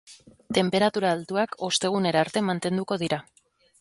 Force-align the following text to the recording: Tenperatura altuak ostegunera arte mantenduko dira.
Tenperatura 0.57 1.11
altuak 1.17 1.53
ostegunera 1.67 2.25
arte 2.27 2.43
mantenduko 2.49 2.99
dira. 3.03 3.21